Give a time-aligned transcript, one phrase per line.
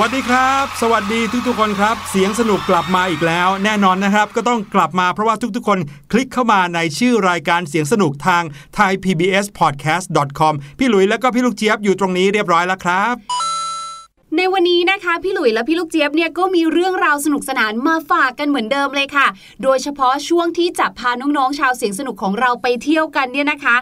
[0.00, 5.78] วัสดีครับ สวัสดีทุกๆคนครับ เสียงสนุกกลับมาอีกแล้ว แน่นอนนะครับ ก็ต้องกลับมาเพราะว่าทุกๆคน
[6.12, 8.42] คลิกเข้ามาในชื่อรายการเสียงสนุกทาง
[8.76, 13.37] thaipbspodcast.com พี่หลุยและก็พี่ลูกเจี๊ยบอยู่ตรงนี้เรียบร้อยแล้วครับ
[14.36, 19.26] ในวันนี้นะคะพี่หลุยและพี่ลูกเจี๊ยบเนี่ยก็มีเรื่องราวสนุกสนานมาฝากกันเหมือนเดิมเลยค่ะ
[19.62, 23.76] โดยเฉพาะช่วงที่จะพาน้องๆชาวเสียงสนุกของเราไปเที่ยวกันเนี่ยนะคะ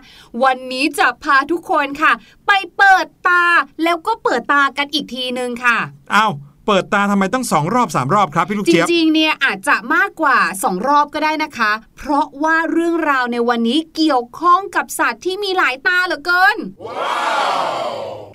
[0.44, 2.12] วันนี้จะพาทุกคนค่ะ
[2.46, 3.44] ไปเปิดตา
[3.84, 5.78] แล้วก็เปิดตากันอีกทีนึงค่ะ
[6.14, 6.32] อ้าว
[6.66, 16.56] เปิดตาทำไมต้องสองรอบสามรอบครับพี่ลูกเจี๊ยบจริงๆเนี่ยอาจจะมากกว่า2รอบก็ได้นะคะ เพราะว่าเรื่องราวในวันนี้เกี่ยวข้องกับสัตว์ที่มีหลายตาเหลือเกิน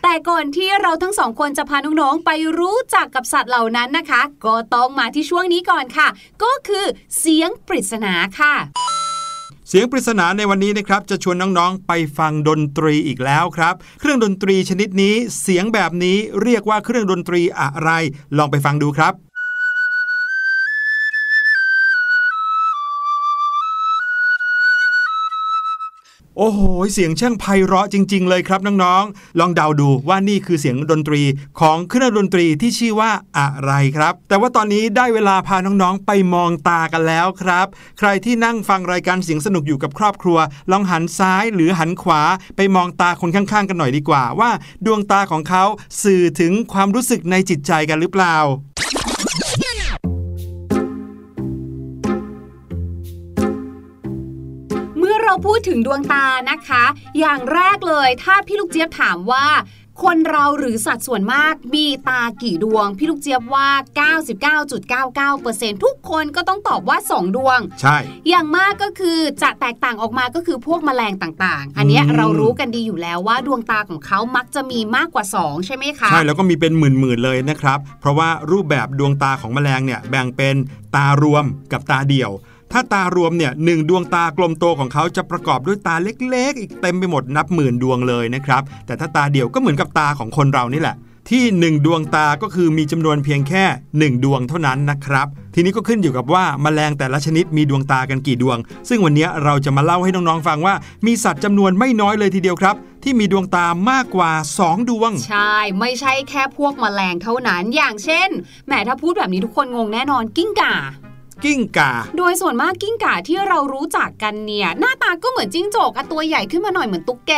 [0.03, 2.29] แต่ก่อนที่เราทั้งสองคนจะพาน้องๆไป
[2.59, 6.07] รู้จักกับสัตว์เหล่านั้นนะคะ ก็ต้องมาที่ช่วงนี้ก่อนค่ะ
[6.43, 6.85] ก็คือ
[7.19, 8.53] เสียงปริศนาค่ะ
[9.73, 17.89] เสียงปริศนาในวันนี้นะครับจะชวนน้องๆ ไปฟังดนตรีอีกแล้วครับ เครื่องดนตรีชนิดนี้เสียงแบบนี้เรียกว่าเครื่องดนตรีอะไร
[18.37, 19.13] ลองไปฟังดูครับ
[26.37, 26.61] โอ้โห
[26.93, 31.21] เสียงช่างไพเราะจริง ๆ เลยครับน้องๆ ลองเดาดูว่านี่คือเสียงดนตรี
[31.59, 37.67] ของเครื่องดนตรีที่ชื่อว่าอะไรครับ แต่ว่าตอนนี้ได้เวลาพาน้องๆ ไปมองตากันแล้วครับ
[37.99, 40.37] ใครที่นั่งฟังรายการเสียงสนุกอยู่กับครอบครัว
[40.71, 42.21] ลองหันซ้ายหรือหันขวา
[42.55, 44.51] ไปมองตาคนข้างๆ กันหน่อยดีกว่า ว่า
[44.85, 45.63] ดวงตาของเขา
[46.03, 48.37] สื่อถึงความรู้สึกในจิตใจกันหรือเปล่า
[55.31, 56.83] เมื่อเราพูดถึงดวงตานะคะ
[57.19, 59.45] อย่างแรกเลยถ้าพี่ลูกเจี๊ยบถามว่า
[60.03, 63.69] คนเราหรือสัตว์ส่วนมากมีตากี่ดวง พี่ลูกเจี๊ยบว่า
[64.57, 67.97] 99.99%ทุกคนก็ต้องตอบว่า 2 ดวง ใช่
[68.29, 80.55] อย่างมากก็คือจะแตกต่างออกมาก็คือพวกแมลงต่างๆ อันเนี้ยอืมเรารู้กันดีอยู่แล้วว่าดวงตาของเขามักจะมีมากกว่า 2 ใช่ไหมคะ ใช่ แล้วก็มีเป็นหมื่นๆเลยนะครับ เพราะว่ารูปแบบดวงตาของแมลงเนี่ยแบ่งเป็น
[80.95, 82.31] ตารวมกับตาเดี่ยว
[82.71, 90.97] ถ้าตารวมเนี่ยหนึ่งดวงตากลมโตของเขาจะประกอบด้วยตาเล็กๆ อีกเต็มไปหมดนับหมื่นดวงเลยนะครับ แต่ถ้าตาเดี่ยวก็เหมือนกับตาของคนเรานี่แหละ
[91.29, 93.63] ที่หนึ่งดวงตาก็คือมีจำนวนเพียงแค่
[93.97, 98.57] หนึ่งดวงเท่านั้นนะครับ ทีนี้ก็ขึ้นอยู่กับว่าแมลงแต่ละชนิดมีดวงตากันกี่ดวง
[98.89, 100.75] ซึ่งวันนี้เราจะมาเล่าให้น้องๆฟังว่า
[101.05, 104.31] มีสัตว์จำนวนไม่น้อยเลยทีเดียวครับที่มีดวงตามากกว่า
[104.61, 108.29] 2 ดวง ใช่ ไม่ใช่แค่พวกแมลงเท่านั้น อย่างเช่น
[108.65, 110.75] แหมถ้าพูดแบบนี้ทุกคนงงแน่นอนกิ้งก่า
[111.45, 117.33] กิ้งก่า โดยส่วนมากกิ้งก่าที่เรารู้จักกันเนี่ย หน้าตาก็เหมือนจิ้งจกอะตัวใหญ่ขึ้นมาหน่อยเหมือนตุ๊กแก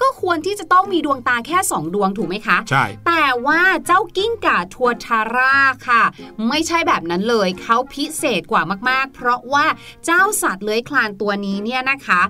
[0.00, 5.56] ก็ควรที่จะต้องมีดวงตาแค่ 2 ดวงถูกไหมคะ ใช่ แต่ว่าเจ้ากิ้งก่าทัวทาร่า
[5.88, 6.02] ค่ะ
[6.48, 9.66] ไม่ใช่แบบนั้นเลยเขาพิเศษกว่ามากๆ เพราะว่า
[10.04, 12.20] เจ้าสัตว์เลื้อยคลานตัวนี้เนี่ยนะคะ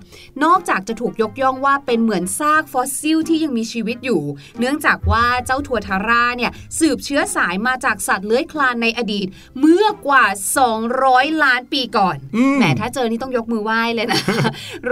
[0.45, 4.23] นอกจากจะถูกยกย่องว่าเป็นเหมือนซากฟอสซิลที่ยังมีชีวิตอยู่
[4.59, 9.27] เนื่องจากว่าเจ้าทัวทาร่าเนี่ยสืบเชื้อสายมาจากสัตว์เลื้อยคลานในอดีต
[9.61, 10.25] เมื่อกว่า
[10.75, 14.21] 200ล้านปีก่อนอืมแหมถ้าเจอนี่ต้องยกมือไหว้เลยนะ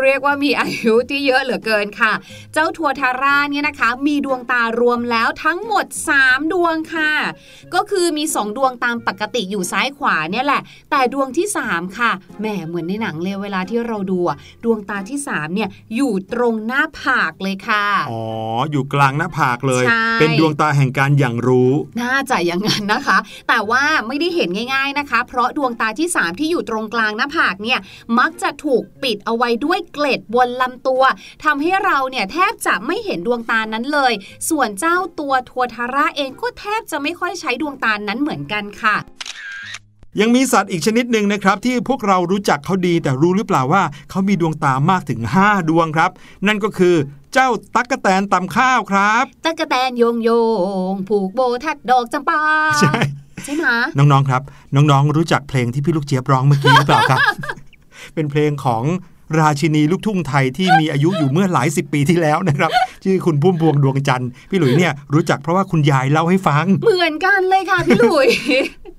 [0.00, 2.12] เรียกว่ามีอายุที่เยอะเหลือเกินค่ะ
[2.52, 5.86] เจ้าทัวทาร่าเนี่ยนะคะ มีดวงตารวมแล้วทั้งหมด
[6.18, 7.12] 3 ดวงค่ะ
[7.74, 12.10] ก็คือมี 2 ดวงตามปกติอยู่ซ้ายขวาเนี่ยแหละ แต่ดวงที่ 3 ค่ะ
[12.40, 18.22] แหมเหมือนในหนังเลยเวลาที่เราดูอะดวงตาที่ 3 เนี่ยอยู่ตรงหน้าผากเลยค่ะอ๋อ
[18.70, 23.18] อยู่กลางหน้าผากเลยใช่เป็นดวงตาแห่งการอย่างรู้ น่าจะอย่างนั้นนะคะ
[23.48, 27.78] แต่ว่าไม่ได้เห็นง่าย ๆนะคะ เพราะดวงตาที่3 ที่อยู่ตรงกลางหน้าผากเนี่ย
[28.18, 31.02] มักจะถูกปิดเอาไว้ด้วยเกล็ดบนลำตัว
[31.44, 34.12] ทำให้เราเนี่ยแทบจะไม่เห็นดวงตานั้นเลย
[34.50, 38.96] ส่วนเจ้าตัวทัวทาร่าเองก็แทบจะไม่ค่อยใช้ดวงตานั้นเหมือนกันค่ะ
[40.20, 46.10] ยังมีสัตว์อีกชนิดหนึ่งนะครับที่พวกเรารู้จักเขาดีแต่รู้หรือเปล่าว่าเขามีดวงตามากถึง 5 ดวงครับ
[46.46, 46.94] นั่นก็คือ
[47.32, 50.30] เจ้าตั๊กแตนตำข้าวครับตะกะแตนโยงโย
[50.92, 52.40] งผูกโบทัดดอกจำปา
[52.80, 52.92] ใช่
[53.44, 53.66] ใช่ไหม
[53.98, 54.42] น้องๆครับ
[54.74, 57.20] น้องๆรู้จักเพลงที่พี่ลูกเจี๊ยบร้องเมื่อกี้หรือเปล่าครับ
[58.14, 58.84] เป็นเพลงของ
[59.40, 62.70] ราชินีลูกทุ่งไทยที่มีอายุอยู่เมื่อหลายสิบปีที่แล้วนะครับ
[63.04, 68.28] ชื่อคุณพุ่มพวงดวงจันทร์พี่หลุยเนี่ยรู้จักเพราะว่าคุณยายเล่าให้ฟัง เหมือนกันเลยค่ะพี่หลุย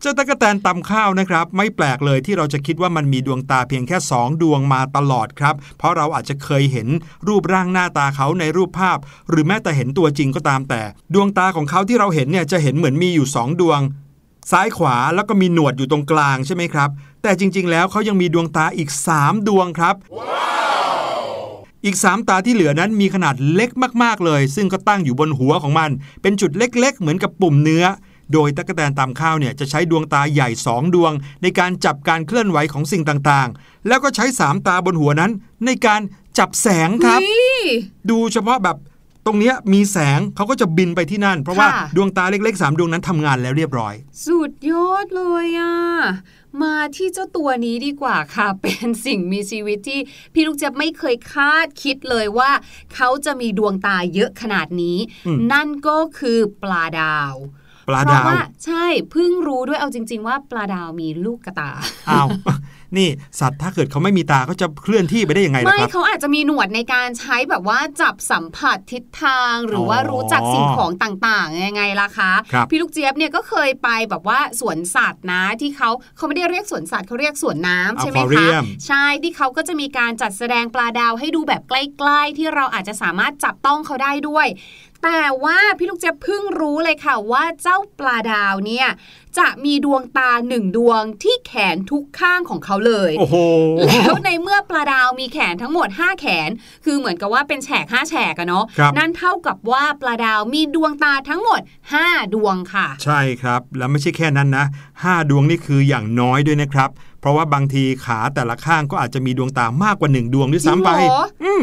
[0.02, 6.88] เจ้าตะกแตนตำข้าวนะครับ ไม่แปลกเลยที่เราจะคิดว่ามันมีดวงตาเพียงแค่ 2 ดวงมาตลอดครับ เพราะเราอาจจะเคยเห็น
[7.28, 8.98] รูปร่างหน้าตาเขาในรูปภาพ
[9.30, 10.82] หรือแม้แต่เห็นตัวจริงก็ตามแต่
[11.14, 13.80] ดวงตาของเขาที่เราเห็นเนี่ยจะเห็นเหมือนมีอยู่ 2 ดวง
[14.52, 16.90] ซ้ายขวาแล้วก็มีหนวดอยู่ตรงกลางใช่ไหมครับ
[17.24, 19.96] แต่จริง ๆ แล้วเขายังมีดวงตาอีก 3 ดวงครับ
[21.86, 23.70] อีก 3 ตาที่เหลือนั้นมีขนาดเล็ก
[24.04, 25.90] มากๆเลย ซึ่งก็ตั้งอยู่บนหัวของมัน
[26.22, 27.86] เป็นจุดเล็กๆ เหมือนกับปุ่มเนื้อ
[28.34, 31.12] โดยตะกแตนตามข้าวเนี่ยจะใช้ดวงตาใหญ่ 2 ดวง
[31.44, 35.32] ในการจับการเคลื่อนไหวของสิ่งต่างๆ แล้วก็ใช้ 3 ตาบนหัวนั้น
[35.66, 36.02] ในการ
[36.38, 37.62] จับแสงครับนี่
[38.10, 38.78] ดูเฉพาะแบบ
[39.26, 43.94] ตรงเนี้ยมีแสงเขาก็จะบินไปที่นั่น เพราะว่าค่ะดวงตาเล็กๆ3ดวงนั้นทำงานแล้วเรียบร้อย
[44.26, 45.76] สุดยอดเลยอะ
[46.64, 50.00] มาที่เจ้าตัวนี้ดีกว่าค่ะ เป็นสิ่งมีชีวิตที่
[50.34, 52.52] พี่ลูกเจี๊ยบไม่เคยคาดคิดเลยว่า
[52.96, 57.34] เขาจะมีดวงตาเยอะขนาดนี้อืมนั่นก็คือปลาดาว
[57.90, 61.72] ปลาเพดาราะวว่าใช่เพิ่งรู้ด้วยเอาจริง ๆ ว่าปลาดาวมีลูกกระตา
[62.10, 62.28] อ้าว
[63.00, 63.10] นี่
[63.40, 84.48] สัตว์ถ้าเกิดเขาไม่มีตาเขาจะเคลื่อนที่ไปได้ยังไงล่ะไม่ครับเขาอาจจะมีหนวดในการใช้แบบว่าจับสัมผัสทิศทาง หรือว่าอ๋อรู้จักสิ่งของต่างๆยังไงล่ะคะครับพี่ลูกเจี๊ยบเนี่ยก็เคยไปแบบว่าสวนสัตว์นะที่เขาเขาไม่ได้เรียกสวนสัตว์เขาเรียกสวนน้ำใช่ไหมคะ Aquarium ใช่ที่เขาก็จะมีการจัดแสดงปลาดาวให้ดูแบบใกล้ ๆ ที่เราอาจจะสามารถจับต้องเขาได้ด้วย
[85.06, 88.88] แต่ว่าพี่ลูกเจี๊ยบเพิ่งรู้เลยค่ะว่าเจ้าปลาดาวเนี่ย
[89.38, 93.36] จะมีดวงตาหนึ่งดวงที่แขนทุกข้างของเขาเลยโอ้โห
[93.88, 96.50] แล้วในเมื่อปลาดาวมีแขนทั้งหมด 5 แขน
[96.86, 101.62] คือเหมือนกับว่าเป็นแฉก5แฉกอะเนาะครับนั่นเท่ากับว่าปลาดาวมีดวงตาทั้งหมด
[101.98, 104.66] 5 ดวงค่ะ ใช่ครับ แล้วไม่ใช่แค่นั้นนะ
[105.04, 111.54] ห้าดวงนี่คืออย่างน้อยด้วยนะครับเพราะว่าบางทีขาแต่ละข้างก็อาจจะมีดวงตามากกว่าหนึ่งดวงด้วยซ้ำไปจริงเหรออื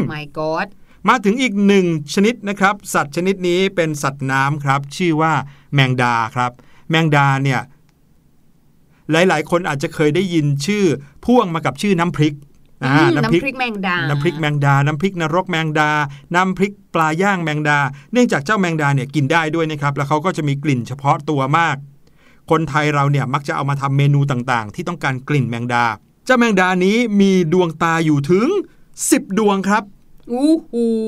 [1.07, 5.33] ม My God มาถึงอีกหนึ่งชนิดนะครับ สัตว์ชนิดนี้เป็นสัตว์น้ำครับ ชื่อว่า
[5.73, 6.51] แมงดาครับ
[6.89, 7.61] แมงดาเนี่ย
[9.11, 10.85] หลาย ๆ คนอาจจะเคยได้ยินชื่อ
[11.25, 12.35] พ่วงมากับชื่อน้ำพริก
[12.83, 15.89] อ่าอืมน้ำพริกแมงดา น้ำพริกแมงดา น้ำพริกนรกแมงดา
[16.35, 17.77] น้ำพริกปลาย่างแมงดา
[18.13, 21.75] เนื่องจากเจ้าแมงดาเนี่ยกินได้ด้วยนะครับ แล้วเขาก็จะมีกลิ่นเฉพาะตัวมาก
[22.51, 25.85] คนไทยเราเนี่ยมักจะเอามาทำเมนูต่างๆ ที่ต้องการกลิ่นแมงดา
[26.25, 28.47] เจ้าแมงดานี้มีดวงตาอยู่ถึง
[28.93, 29.92] 10 ดวงครับอู้หู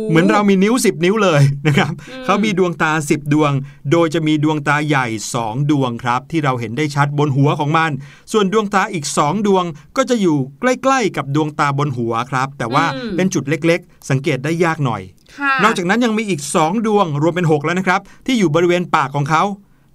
[0.10, 3.52] เหมือนเรามีนิ้ว 10 นิ้วเลยนะครับอืมเขามีดวงตา 10 ดวง
[3.92, 5.08] โดยจะมีดวงตาใหญ่
[5.40, 7.92] 2 ดวงครับ ที่เราเห็นได้ชัดบนหัวของมัน
[8.32, 9.64] ส่วนดวงตาอีก 2 ดวง
[9.98, 15.02] ก็จะอยู่ใกล้ๆกับดวงตาบนหัวครับ แต่ว่าเป็นจุดเล็กๆ สังเกตได้ยากหน่อย
[15.38, 19.44] ค่ะนอกจากนั้นยังมีอีก 2 ดวงรวมเป็น 6 แล้วนะครับ ที่อยู่บริเวณปากของเขา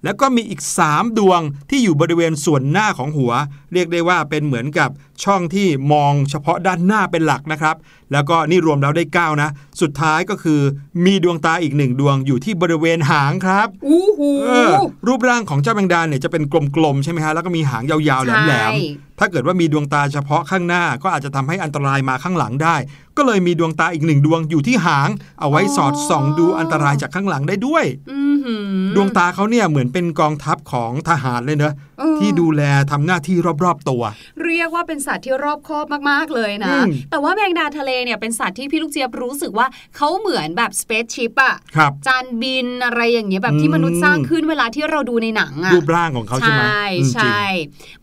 [0.03, 3.31] แล้วก็มีอีก 3 ดวงที่อยู่บริเวณส่วนหน้าของหัว
[3.73, 4.89] เรียกได้ว่าเป็นเหมือนกับ
[5.23, 7.75] ช่องที่มองเฉพาะด้านหน้าเป็นหลักนะครับ
[8.11, 9.49] แล้วก็นี่รวมแล้วได้ 9 นะ
[9.81, 10.59] สุดท้ายก็คือ
[11.05, 14.73] มีดวงตาอีกหนึ่งดวงอยู่ที่บริเวณหางครับอู้หูเออ
[15.07, 16.43] รูปร่างของเจ้าแมงดาเนี่ยจะเป็น
[16.75, 22.75] กลมๆใช่ไหมฮะแล้วก็มีหางยาวๆแหลมใช่ๆ ถ้าเกิดว่ามีดวงตาเฉพาะข้างหน้าก็อาจจะทำให้อันตรายมาข้างหลังได้
[23.17, 25.09] ก็เลยมีดวงตาอีกหนึ่งดวงอยู่ที่หาง
[25.39, 28.61] เอาไว้สอดส่องดูอันตรายจากข้างหลังได้ด้วยอื้อหือ
[28.95, 34.03] ดวงตาเขาเนี่ยเหมือนเป็นกองทัพของทหารเลยเนอะเออ ที่ดูแลทำหน้าที่รอบๆตัว
[34.45, 47.43] เรียกว่าเป็นสัตว์ที่รอบคอบมากๆเลยนะอืมแต่ว่าแมงดาทะเลเนี่ยเป็นสัตว์ที่พี่ลูกเจี๊ยบรู้สึกว่าเขาเหมือนแบบ spaceship อะครับจานบินอะไรอย่างเงี้ยแบบที่อืมมนุษย์สร้างขึ้นเวลาที่เราดูในหนังอะรูปร่างของเขาใช่ไหมใช่อืมจริงใช่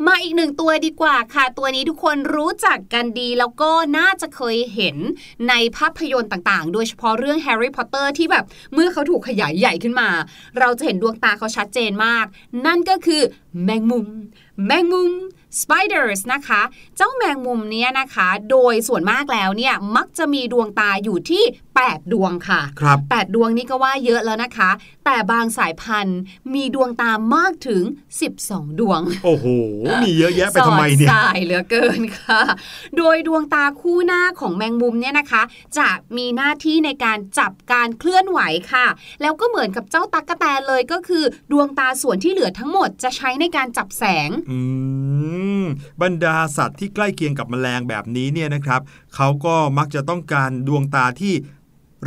[0.07, 4.97] มาอีกหนึ่งตัวดีกว่าค่ะ ตัวนี้ทุกคนรู้จักกันดี แล้วก็น่าจะเคยเห็น
[5.49, 10.09] ในภาพยนตร์ต่างๆ โดยเฉพาะเรื่องแฮร์รี่พอตเตอร์ที่แบบเมื่อเขาถูกขยายใหญ่ขึ้นมา
[10.59, 12.27] เราจะเห็นดวงตาเขาชัดเจนมาก
[12.67, 13.23] นั่นก็คือ
[13.65, 14.07] แมงมุม
[14.67, 15.13] แมงมุม
[15.61, 16.63] spiders นะคะ
[16.97, 21.45] เจ้าแมงมุมเนี้ยนะคะ โดยส่วนมากแล้วเนี่ยมักจะมีดวงตาอยู่ที่
[21.87, 24.71] 8 ดวงค่ะครับ8ดวงนี้ก็ว่าเยอะแล้วนะคะ
[25.05, 26.21] แต่บางสายพันธุ์
[26.55, 27.83] มีดวงตามากถึง
[28.31, 29.47] 12 ดวง โอ้โห
[30.03, 32.41] มีเยอะแยะไปทำไมเนี่ยสอดสายเหลือเกินค่ะ
[32.97, 35.43] โดยดวงตาคู่หน้าของแมงมุมเนี่ยนะคะ
[35.79, 38.41] จะมีหน้าที่ในการจับการเคลื่อนไหว
[38.73, 38.87] ค่ะ
[39.23, 44.59] แล้วก็เหมือนกับเจ้าตั๊กแตนเลยก็คือ ดวงตาส่วนที่เหลือทั้งหมดจะใช้ในการจับแสงอื
[45.63, 45.65] ม
[46.03, 48.81] บรรดาสัตว์ที่ใกล้เคียงกับแมลงแบบนี้เนี่ยนะครับ
[49.15, 51.35] เขาก็มักจะต้องการดวงตาที่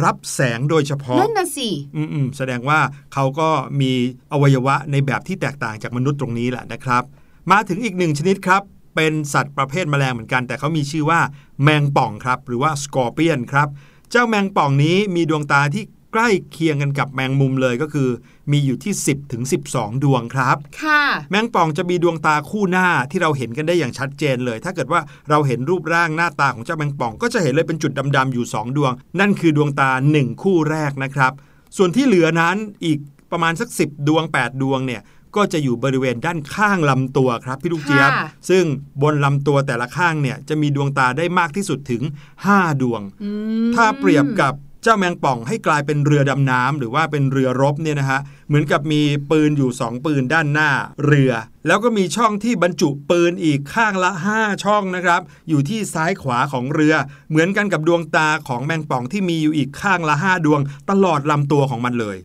[0.03, 2.79] รับแสงโดยเฉพาะนั่นน่ะสิอืมๆแสดงว่า
[3.13, 3.49] เขาก็
[3.81, 3.91] มี
[4.31, 7.03] อวัยวะในแบบที่แตกต่างจากมนุษย์ตรงนี้แหละนะครับ
[7.51, 8.61] มาถึงอีกหนึ่งชนิดครับ
[8.95, 11.19] เป็นสัตว์ประเภทแมลงเหมือนกัน แต่เขามีชื่อว่า
[11.63, 13.67] แมงป่องครับ หรือว่าสกอร์เปียนครับ
[14.11, 15.83] เจ้าแมงป่องนี้มีดวงตาที่
[16.13, 18.09] ใกล้เคียงกันกับแมงมุมเลยก็คือ
[18.51, 31.31] มีอยู่ที่ 10ถึง12 ดวงครับ ค่ะ แมงป่องจะมีดวงตาคู่หน้าที่เราเห็นกันได้อย่างชัดเจนเลย ถ้าเกิดว่าเราเห็นรูปร่างหน้าตาของเจ้าแมงป่อง ก็จะเห็นเลยเป็นจุดดำๆอยู่ 2 ดวง นั่นคือดวงตา 1 คู่แรกนะครับ
[31.77, 32.99] ส่วนที่เหลือนั้นอีก
[33.31, 35.03] ประมาณสัก 10 ดวง 8 ดวงเนี่ย
[35.37, 38.63] ก็จะอยู่บริเวณด้านข้างลำตัวครับพี่ลูกเจี๊ยบค่ะซึ่ง
[39.01, 42.03] บนลำตัวแต่ละข้างเนี่ยจะมีดวงตาได้มากที่สุดถึง
[42.41, 43.29] 5 ดวงอื
[43.69, 50.71] มถ้าเปรียบกับ เจ้าแมงป่องให้กลายเป็นเรือดำน้ำหรือว่าเป็นเรือรบเนี่ยนะฮะเหมือนกับมีปืนอยู่ 2 ปืนด้านหน้า
[51.05, 51.31] เรือ
[51.67, 56.93] แล้วก็มีช่องที่บรรจุปืนอีกข้างละ 5 ช่องนะครับ อยู่ที่ซ้ายขวาของเรือ
[57.29, 62.17] เหมือนกันกับดวงตาของแมงป่องที่มีอยู่อีกข้างละ 5 ดวง ตลอดลำตัวของมันเลย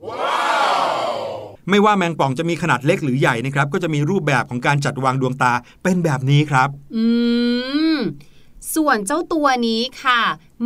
[1.70, 7.04] ไม่ว่าแมงป่องจะมีขนาดเล็กหรือใหญ่นะครับ ก็จะมีรูปแบบของการจัดวางดวงตาเป็นแบบนี้ครับ อื
[7.96, 8.00] ม
[8.75, 10.20] ส่วนเจ้าตัวนี้ค่ะ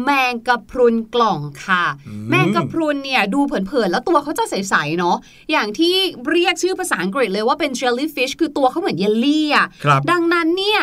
[0.04, 5.16] แมงกะพรุนกล่องค่ะอืมแมงกะพรุนเนี่ยดูเผินๆแล้วตัวเขาจะใสๆเนาะ
[5.52, 5.94] อย่างที่
[6.30, 10.82] เรียกชื่อภาษาอังกฤษเลยว่าเป็น jellyfish คือตัวเขาเหมือนเยลลี่อะครับดังนั้นเนี่ย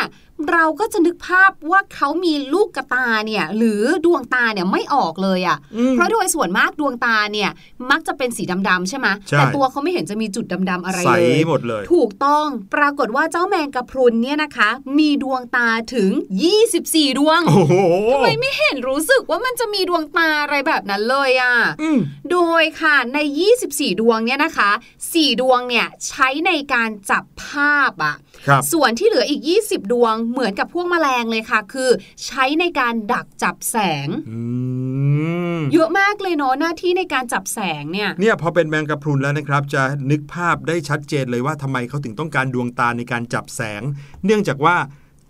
[0.52, 7.50] เราก็จะนึกภาพว่าเขามีลูกกระตาเนี่ย หรือดวงตาเนี่ยไม่ออกเลยอะ่ะอืมเพราะโดยส่วนมากดวงตาเนี่ย
[7.90, 14.68] มักจะเป็นสีดำๆใช่ไหมใช่แต่ตัวเขาไม่เห็นจะมีจุดดำๆอะไรใสเลยหมดเลย ถูกต้องปรากฏว่าเจ้าแมงกะพรุนเนี่ยนะคะ
[14.98, 16.10] มีดวงตาถึง
[16.64, 17.74] 24 ดวงโอ้โห
[18.12, 21.98] ทำไมไม่เห็นรู้สึกว่ามันจะมีดวงตาอะไรแบบนั้นเลยอะ่ะอืม
[22.32, 23.18] โดยค่ะใน
[23.60, 24.70] 24 ดวงเนี่ยนะคะ
[25.06, 28.16] 4ดวงเนี่ยใช้ในการจับภาพอะ
[28.46, 31.90] ครับส่วนที่เหลืออีก 20 ดวงเหมือนกับพวกแมลงเลยค่ะ คือ
[32.26, 34.40] ใช้ในการดักจับแสงอื
[35.58, 43.82] มเยอะมากเลยเนาะหน้าที่ในการจับแสงเนี่ยเนี่ยพอเป็นแมงกะพรุนแล้วนะครับ จะนึกภาพได้ชัดเจนเลยว่าทำไมเขาถึงต้องการดวงตาในการจับแสง
[44.24, 44.76] เนื่องจากว่า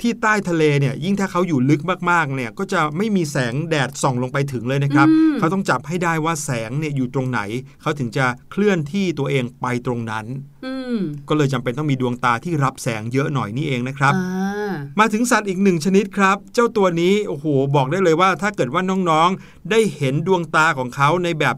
[0.00, 7.40] ที่ใต้ทะเลเนี่ยยิ่งถ้าเขาอยู่ลึกมากๆเนี่ยก็จะไม่มีแสงแดดส่องลงไปถึงเลยนะครับอืมเขาต้องจับให้ได้ว่าแสงเนี่ยอยู่ตรงไหน
[7.82, 10.26] เขาถึงจะเคลื่อนที่ตัวเองไปตรงนั้น
[10.64, 21.56] อืมก็เลยจำเป็นต้องมีดวงตาที่รับแสงเยอะหน่อยนี่เองนะครับอ่ามาถึงสัตว์อีกหนึ่งชนิดครับ เจ้าตัวนี้โอ้โหบอกได้เลยว่าถ้าเกิดว่าน้องๆ ได้เห็นดวงตาของเขาในแบบ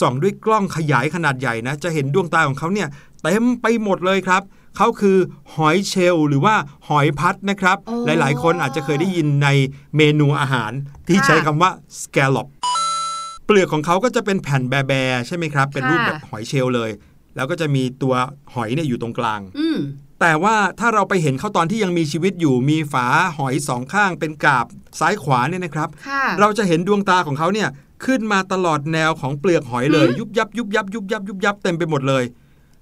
[0.00, 2.88] ส่องด้วยกล้องขยายขนาดใหญ่นะ จะเห็นดวงตาของเขาเนี่ย
[3.22, 4.42] เต็มไปหมดเลยครับ
[4.76, 5.18] เขาคือ
[5.54, 6.54] หอยเชลล์หรือว่า
[6.88, 9.48] หอยพัดนะครับโอ้หลายๆ คนอาจจะเคยได้ยินใน
[9.96, 10.72] เมนูอาหาร
[11.08, 12.48] ที่ค่ะใช้คำว่า scallop
[13.44, 16.90] เปลือกของเขาก็จะเป็นแผ่นแบๆใช่ไหมครับ เป็นรูปค่ะแบบหอยเชลล์เลย
[17.36, 18.14] แล้วก็จะมีตัว
[18.54, 19.78] หอยเนี่ยอยู่ตรงกลางอืม
[20.20, 23.06] แต่ว่าถ้าเราไปเห็นเขาตอนที่ยังมีชีวิตอยู่มีฝา
[23.38, 24.66] หอยสองข้างเป็นกาบ
[25.00, 27.68] ซ้ายขวาเนี่ยนะครับค่ะเราจะเห็นดวงตาของเขาเนี่ย
[28.04, 32.24] ขึ้นมาตลอดแนวของเปลือกหอยเลย ยุบยับยุบยับยุบยับยุบยับเต็มไปหมดเลย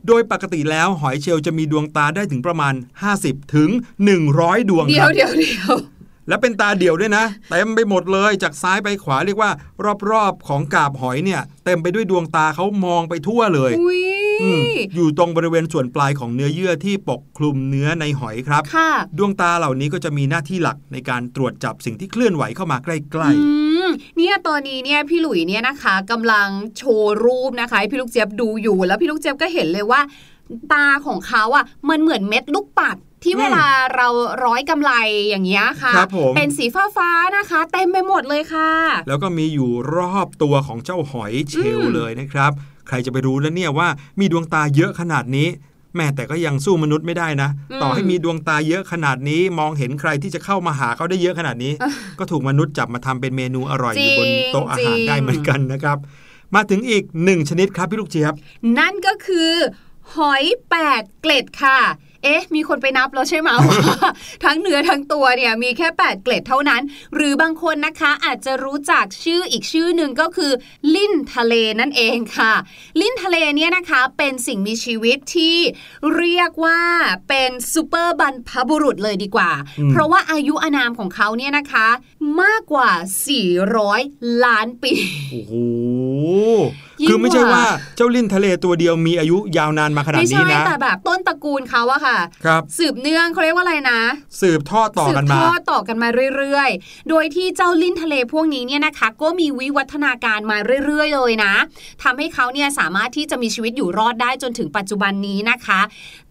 [0.07, 2.75] โดยปกติแล้วหอยเชลล์จะมีดวงตาได้ถึงประมาณ
[3.15, 3.71] 50 ถึง
[4.21, 5.75] 100 ดวงเดี๋คยวรับเดี๋ยวเดี๋ยว
[6.29, 9.51] และเป็นตาเดี่ยวด้วยนะเต็มไปหมดเลยจากซ้ายไปขวาเรียกว่า
[10.11, 13.73] รอบๆของกาบหอยเนี่ย เต็มไปด้วยดวงตาเขามองไปทั่วเลย
[14.43, 22.89] อุ้ยอืมอยู่ตรงบริเวณส่วนปลายของเนื้อเยื่อที่ปกคลุมเนื้อในหอยครับค่ะดวงตาเหล่านี้ก็จะมีหน้าที่หลักในการตรวจจับสิ่งที่เคลื่อนไหวเข้ามาใก
[23.21, 23.45] ล้อื
[23.87, 30.01] มเนี่ยตอนนี้เนี่ยพี่หลุยเนี่ยนะคะกำลังโชว์รูปนะคะให้พี่ลูกเจี๊ยบดูอยู่ แล้วพี่ลูกเจี๊ยบก็เห็นเลยว่า
[30.73, 33.67] ตาของเขาอะมันเหมือนเม็ดลูกปัดที่เวลา
[33.97, 34.09] เรา
[34.45, 34.93] ร้อยกำไร
[35.29, 42.53] อย่างเงี้ยค่ะครับผมเป็นสีฟ้าฟ้าๆนะคะ เต็มไปหมดเลยค่ะๆแล้วก็มีอยู่รอบตัวของเจ้าหอยเชลล์อืมเลยนะครับ
[42.89, 43.89] ใครจะไปรู้แล้วเนี่ยว่า
[44.21, 45.49] มีดวงตาเยอะขนาดนี้
[45.97, 47.51] แม่แต่ก็ยังสู้มนุษย์ไม่ได้นะ
[47.83, 51.73] ต่อให้มีดวงตาเยอะขนาดนี้ มองเห็นใครที่จะเข้ามาหาเขาได้เยอะขนาดนี้
[52.19, 55.99] ก็ถูกมนุษย์จับมาทำเป็นเมนูอร่อยอยู่บนโต๊ะอาหารได้เหมือนกันนะครับ
[56.55, 58.35] มาถึงอีกหนึ่งชนิดครับพี่ลูกเจี๊ยบ
[58.79, 59.53] นั่นก็คือ
[60.15, 61.81] หอยแปดเกล็ดค่ะ
[62.25, 64.11] เอ๊ะ มีคนไปนับแล้วใช่ไหมว่า
[64.45, 66.83] ทั้งเนื้อทั้งตัวเนี่ยมีแค่ 8 เกล็ดเท่านั้น
[67.15, 70.53] หรือบางคนนะคะอาจจะรู้จักชื่ออีกชื่อหนึ่งก็คือ
[70.95, 72.53] ลิ้นทะเลนั่นเองค่ะ
[73.01, 75.57] ลิ้นทะเลเนี่ยนะคะเป็นสิ่งมีชีวิตที่
[76.17, 76.81] เรียกว่า
[77.29, 81.89] เป็นซูเปอร์บันพบุรุษเลยดีกว่าอืมเพราะว่าอายุอานามของเขาเนี่ยนะคะ
[82.41, 82.91] มากกว่า
[83.69, 84.93] 400 ล้านปี
[85.33, 85.55] โอ้โห
[86.94, 87.65] ยิ่งคือไม่ใช่กว่าว่า
[87.97, 94.01] เจ้าลิ้นทะเลตัวเดียวมีอายุยาวนานมาขนาดไม่นี้ใช่นะแต่แบบต้นตระกูลเขาอะค่ะครับสืบเนื่องเขาเรียกว่าอะไรนะ
[94.41, 101.55] สืบทอดต่อกันสืบมาทอดต่อกันมาเรื่อยๆ โดยที่เจ้าลิ้นทะเลพวกนี้เนี่ยนะคะ ก็มีวิวัฒนาการมาเรื่อยๆ เลยนะ
[102.03, 105.81] ทำให้เขาเนี่ยสามารถที่จะมีชีวิตอยู่รอดได้จนถึงปัจจุบันนี้นะคะ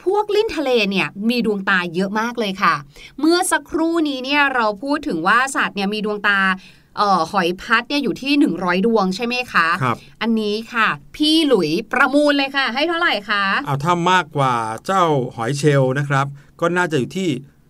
[0.04, 2.74] พวกลิ้นทะเลเนี่ยมีดวงตาเยอะมากเลยค่ะ
[3.20, 14.54] เมื่อสักครู่นี้เนี่ยเราพูดถึงว่าสัตว์เนี่ยมีดวงตาเอ่อหอยพัดเนี่ยอยู่ที่ 100 ดวงใช่ไหมคะครับอันนี้ค่ะ พี่หลุยประมูลเลยค่ะ ให้เท่าไหร่คะเอาถ้ามากกว่า
[14.86, 15.04] เจ้า
[15.36, 16.26] หอยเชลล์นะครับ
[16.62, 17.30] ก็น่าจะอยู่ที่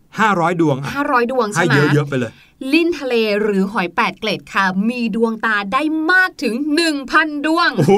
[0.10, 2.32] 500 ดวงอะ500 ดวงให้ใช่ไหมเยอะๆไปเลย
[2.72, 6.56] ลิ้นทะเลหรือหอยแปดเกล็ดค่ะ มีดวงตาได้มากถึง
[7.02, 7.94] 1,000 ดวงโอ้โห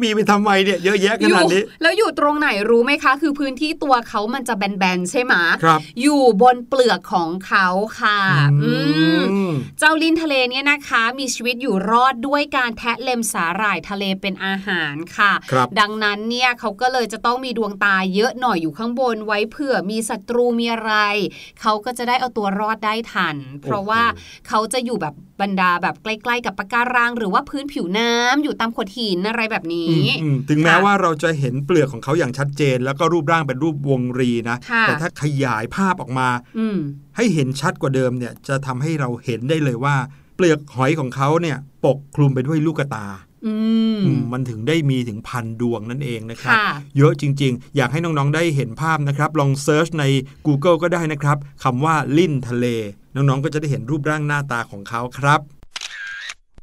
[0.00, 7.68] มีไปทำไมเนี่ยเยอะแยะขอยู่นาดนี้ แล้วอยู่ตรงไหนรู้ไหมคะ คือพื้นที่ตัวเขามันจะแบนๆใช่ไหมครับ อยู่บนเปลือกของเขา
[8.00, 8.20] ค่ะ
[8.62, 8.72] อื
[9.20, 20.92] มอืมเจ้าลิ้นทะเลเนี่ยนะคะ มีชีวิตอยู่รอดด้วยการแทะเล็มสาหร่ายทะเลเป็นอาหารค่ะครับดังนั้นเนี่ยเขาก็เลยจะต้องมีดวงตาเยอะหน่อยอยู่ข้างบนไว้เผื่อมีศัตรูมีอะไร
[21.60, 24.02] เขาก็จะได้เอาตัวรอดได้ทันเพราะว่า
[24.48, 36.78] เขาจะอยู่แบบบรรดาแบบใกล้ ๆ กับปะการัง หรือว่าพื้นผิวน้ำอยู่ตามโขดหินอะไรแบบนี้อืมอืมถึงแม้ค่ะว่าเราจะเห็นเปลือกของเขาอย่างชัดเจน แล้วก็รูปร่างเป็นรูปวงรีนะค่ะแต่ถ้าขยายภาพออกมาอืม
[37.16, 39.96] ให้เห็นชัดกว่าเดิมเนี่ยจะทำให้เราเห็นได้เลยว่า
[40.36, 43.06] เปลือกหอยของเขาเนี่ยปกคลุมไปด้วยลูกตา
[43.46, 43.54] อื
[43.96, 50.04] มอืมมันถึงได้มีถึงพันดวงนั่นเองนะครับค่ะเยอะจริง ๆ อยากให้น้อง ๆ ได้เห็นภาพนะครับ ลองเซิร์ชใน
[50.46, 52.66] Google ก็ได้นะครับคำว่าลิ้นทะเล
[53.16, 55.40] น้องๆก็จะได้เห็นรูปร่างหน้าตาของเขาครับ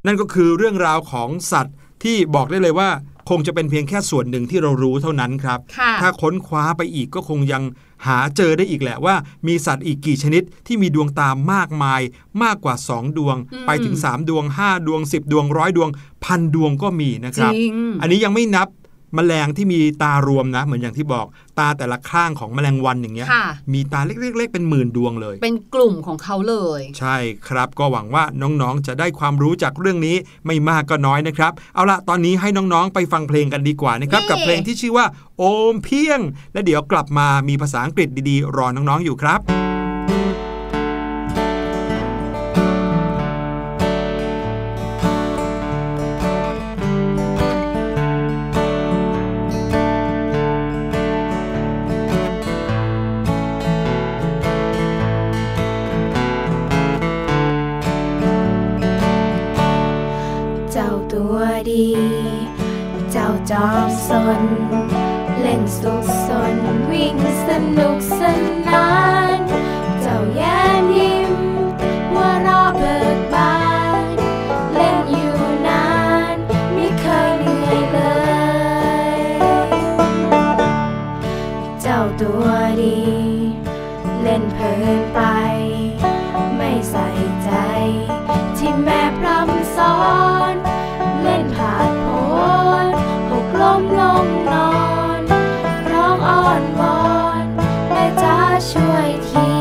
[0.06, 2.90] นั่นก็คือเรื่องราวของสัตว์ที่บอกได้เลยว่า
[3.30, 7.64] คงจะเป็นเพียงแค่ส่วนหนึ่งที่เรารู้เท่านั้นครับค่ะถ้าค้นคว้าไปอีกก็คงยัง
[8.08, 9.16] หาเจอได้อีกแหละว่า
[9.48, 12.02] มีสัตว์อีกกี่ชนิดที่มีดวงตามากมาย
[12.44, 15.90] มากกว่า 2 ดวงอืมไปถึง 3 ดวง 5 ดวง 10 ดวงร้อยดวง
[16.24, 18.68] พันดวงก็มีนะคจรับริงอันนี้ยังไม่นับ
[19.16, 21.26] แมลงที่มีตารวมนะ เหมือนอย่างที่บอก
[21.60, 35.06] ตาแต่ละข้างของแมลงวันอย่างเงี้ยค่ะมีตาเล็กๆๆเป็นหมื่นดวงเลย เป็นกลุ่มของเขาเลย ใช่ครับ ก็หวังว่าน้องๆจะได้ความรู้จากเรื่องนี้ไม่มากก็น้อยนะครับ เอาละตอนนี้ให้น้องๆไปฟังเพลงกันดีกว่านะครับนี่กับเพลงที่ชื่อว่า
[35.38, 36.20] โอมเพียง
[36.54, 39.42] และเดี๋ยวกลับมามีภาษาอังกฤษดีๆ รอน้องๆอยู่ครับ
[64.40, 64.63] ม
[96.80, 96.98] มอ
[97.44, 97.46] น
[97.88, 98.36] แม่จ้า
[98.70, 99.53] ช่วยที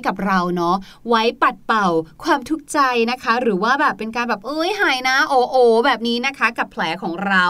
[0.00, 0.76] ให้กับเราเนาะ
[1.08, 1.88] ไว้ปัดเป่า
[2.24, 2.78] ความทุกข์ใจ
[3.10, 7.44] นะคะ หรือว่าแบบเป็นการแบบเอ้ยหายนะ โอโอแบบนี้นะคะ กับแผลของเรา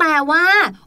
[0.00, 0.44] แต่ว่า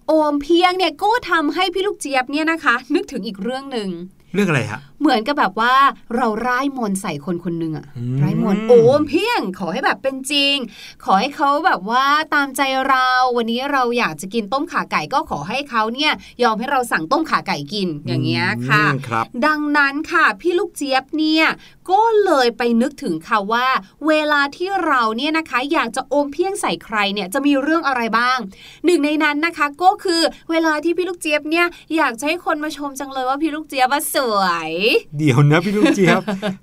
[0.08, 3.90] โอมเพียงเนี่ยก็ทำให้พี่ลูกเจี๊ยบเนี่ยนะคะ นึกถึงอีกเรื่องหนึ่ง
[4.34, 5.76] เรื่องอะไรฮะเหมือนกับแบบว่า
[6.16, 10.56] เราร่ายมนต์ใส่คนคนหนึ่งอะอืมร่ายมนต์โอมเพียงขอให้แบบเป็นจริง
[11.04, 16.12] ขอให้เขาแบบว่าตามใจเราวันนี้เราอยากจะกินต้มขาไก่ก็ขอให้เขาเนี่ย
[16.44, 21.46] ยอมให้เราสั่งต้มขาไก่กินอย่างเงี้ยค่ะอืมครับดังนั้นค่ะพี่ลูกเจี๊ยบเนี่ย
[21.92, 23.68] ก็เลยไปนึกถึงค่ะว่า
[24.08, 28.38] เวลาที่เราเนี่ยนะคะอยากจะโอมเพียงใส่ใครเนี่ยจะมีเรื่องอะไรบ้าง
[28.86, 34.72] หนึ่งในนั้นนะคะ ก็คือเวลาที่พี่ลูกเจี๊ยบเนี่ยอยากจะให้คนมาชมจังเลยว่าพี่ลูกเจี๊ยบว่าสวย
[35.18, 36.22] เดี๋ยวนะพี่ลูกเจี๊ยบ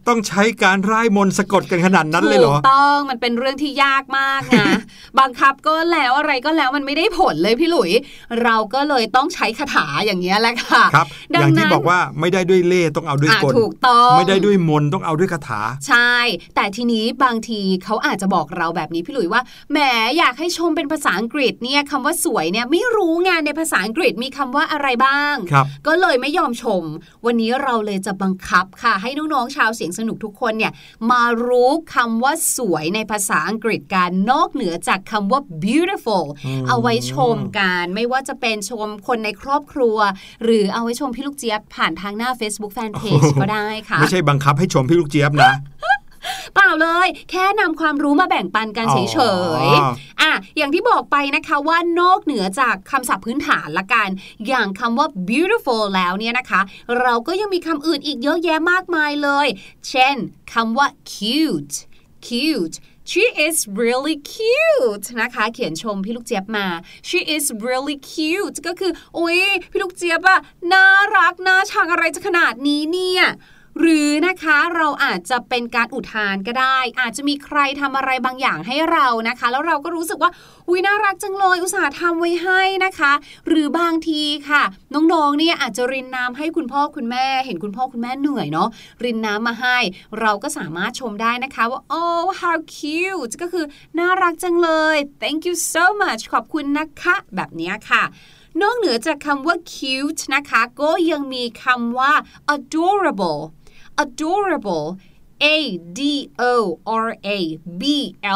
[0.09, 4.67] ต้องใช้การร่ายมนต์สะกดกันขนาดนั้นเลยเหรอถูกต้องมันเป็นเรื่องที่ยากมากนะ
[5.21, 7.91] บังคับก็แล้วอะไรก็แล้วมันไม่ได้ผลเลยพี่หลุย
[8.45, 16.15] เราก็เลยต้องใช้คาถาอย่างเงี้ยแหละค่ะครับดัอย่างที่นั้นบอกว่าไม่ได้ด้วยเล่ห์ต้องเอาด้วยอะกลถูกต้องไม่ได้ด้วยมนต์ต้องเอาด้วยคาถา ใช่
[16.55, 19.79] แต่ทีนี้บางทีเขาอาจจะบอกเราแบบนี้พี่หลุยว่าแหม
[20.19, 26.83] อยากให้ชมเป็นภาษาอังกฤษเนี่ยคำว่าสวยเนี่ยไม่รู้งานในภาษาอังกฤษมีคำว่าอะไรบ้างครับก็เลยไม่ยอมชม
[27.27, 30.73] วันนี้เราเลยจะบังคับค่ะ ให้น้องๆชาวเสียงสนุกทุกคนเนี่ย
[31.11, 39.99] มารู้คำว่าสวยในภาษาอังกฤษกันนอกเหนือจากคำว่า beautiful อืมเอาไว้ชมกันไม่ว่าจะเป็นชมคนในครอบครัว
[40.45, 45.53] หรือเอาไว้ชมพี่ลูกเจี๊ยบผ่านทางหน้า Facebook Fanpage ก็ได้ค่ะ ไม่ใช่บังคับให้ชมพี่ลูกเจี๊ยบนะ
[46.55, 54.09] เปล่าเลย แค่นำความรู้มาแบ่งปันกันอ๋เฉอยๆอะอย่างที่บอกไปนะคะว่านอกเหนือจากคำศัพท์พื้นฐานละกัน
[54.49, 56.61] อย่างคำว่า beautiful แล้วเนี่ยนะคะ
[57.01, 59.47] เราก็ยังมีคำอื่นอีกเยอะแยะมากมายเลย
[59.89, 60.17] เช่น
[60.53, 61.77] คำว่า cute
[62.27, 62.77] cute
[63.11, 66.67] She is really cute นะคะ เขียนชมพี่ลูกเจี๊ยบมา
[67.09, 70.41] She is really cute ก็คือโอ้ยพี่ลูกเจี๊ยบอะ
[70.73, 73.25] น่ารักน่าชังอะไรจะขนาดนี้เนี่ย
[73.81, 80.31] หรือนะคะเราอาจจะเป็นการอุทานก็ได้ อาจจะมีใครทำอะไรบางอย่างให้เรานะคะ แล้วเราก็รู้สึกว่า
[80.69, 83.13] อุ้ยน่ารักจังเลยอุตส่าห์ทำไว้ให้นะคะ
[83.49, 84.63] หรือบางทีค่ะ
[84.95, 88.69] น้องๆเนี่ยอาจจะรินน้ำให้คุณพ่อคุณแม่ เห็นคุณพ่อคุณแม่เหนื่อยเนาะ
[89.05, 89.79] รินน้ำมาให้
[90.21, 93.65] เราก็สามารถชมได้นะคะว่า oh how cute ก็คือ
[93.99, 98.05] น่ารักจังเลย thank you so much ขอบคุณนะคะ แบบนี้ค่ะ
[98.63, 102.13] นอกเหนือจากคำว่า cute นะคะ ก็ยังมีคำว่า
[102.55, 103.43] adorable
[103.99, 104.99] adorable
[105.45, 105.47] A
[105.99, 106.01] D
[106.41, 106.55] O
[107.07, 107.29] R A
[107.81, 107.83] B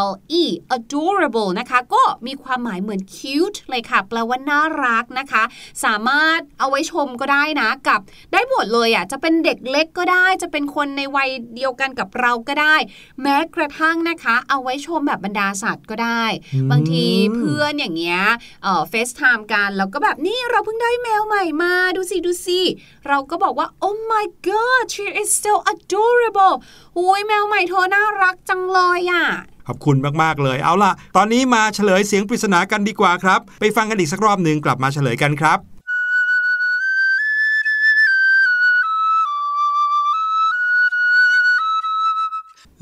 [0.07, 0.45] L E
[0.77, 5.43] adorable นะคะ ก็มีความหมายเหมือน cute เลยค่ะ แปลว่าน่ารักนะคะ
[5.85, 8.01] สามารถเอาไว้ชมก็ได้นะกับ
[8.33, 12.77] ได้หมดเลยอะจะเป็นเด็กเล็กก็ได้ จะเป็นคนในวัยเดียวกันกับเราก็ได้
[13.23, 18.21] แม้กระทั่งนะคะ เอาไว้ชมแบบบรรดาสัตว์ก็ได้อืมบางทีเพื่อนอย่างเงี้ย
[18.63, 22.61] เอ่อ FaceTime กันแล้วก็แบบนี่เราเพิ่งได้แมวใหม่มาดูสิดูสิ
[23.09, 26.57] เราก็บอกว่า oh my god she is so adorable
[26.95, 29.25] โอุ้ยแมวใหม่เธอน่ารักจังเลยอะ
[29.67, 35.59] ขอบคุณมาก ๆ เลย เอาล่ะ ตอนนี้มาเฉลยเสียงปริศนากันดีกว่าครับ ไปฟังกันอีกสักรอบหนึ่งกลับมาเฉลยกันครับ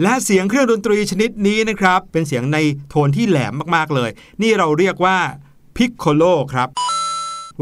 [0.03, 4.11] และเสียงเครื่องดนตรีชนิดนี้นะครับ เป็นเสียงในโทนที่แหลมมาก ๆ เลย
[4.43, 5.19] นี่เราเรียกว่า
[5.77, 6.69] พิกโคโลครับ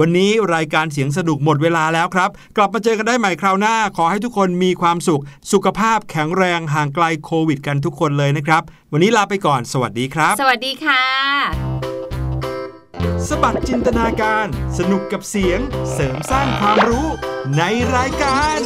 [0.00, 11.04] วันนี้รายการเสียงสนุกหมดเวลาแล้วครับ กลับมาเจอกันได้ใหม่คราวหน้า ขอให้ทุกคนมีความสุข สุขภาพแข็งแรงห่างไกลโควิด กันทุกคนเลยนะครับ วันนี้ลาไปก่อน สวัสดีครับ สวัสดีค่ะ
[13.28, 14.46] สบัดจินตนาการ
[14.78, 15.60] สนุกกับเสียง
[15.92, 17.06] เสริมสร้างความรู้
[17.56, 17.62] ใน
[17.96, 18.58] รายการ